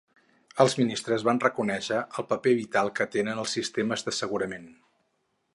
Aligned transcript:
Els 0.63 0.75
ministres 0.79 1.25
van 1.27 1.41
reconèixer 1.43 1.99
el 2.21 2.27
paper 2.33 2.55
vital 2.63 2.91
que 3.01 3.09
tenen 3.19 3.45
els 3.45 3.55
sistemes 3.59 4.07
d'assegurament 4.09 4.71